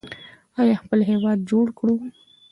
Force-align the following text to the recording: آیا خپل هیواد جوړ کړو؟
آیا 0.61 0.75
خپل 0.83 0.99
هیواد 1.09 1.39
جوړ 1.49 1.65
کړو؟ 1.79 1.93